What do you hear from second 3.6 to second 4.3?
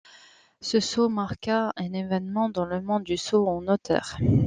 hauteur.